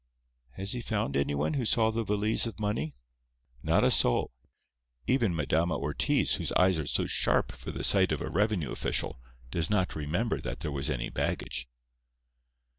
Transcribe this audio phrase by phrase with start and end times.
[0.53, 2.95] "Has he found anyone who saw the valise of money?"
[3.61, 4.31] "Not a soul.
[5.05, 9.19] Even Madama Ortiz, whose eyes are so sharp for the sight of a revenue official,
[9.51, 11.67] does not remember that there was any baggage."